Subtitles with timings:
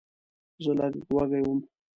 [0.63, 1.59] زه لږ وږی وم.